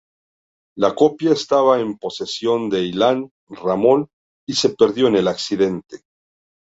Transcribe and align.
La 0.77 0.89
copia 1.01 1.31
estaba 1.31 1.79
en 1.79 1.95
posesión 1.99 2.71
de 2.71 2.81
Ilan 2.85 3.29
Ramon 3.49 4.09
y 4.47 4.55
se 4.55 4.69
perdió 4.69 5.07
en 5.07 5.17
el 5.17 5.27
accidente. 5.27 6.01